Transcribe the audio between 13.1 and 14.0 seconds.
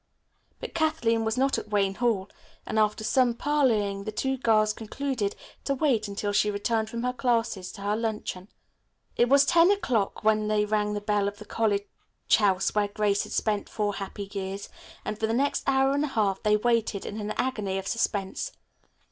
had spent four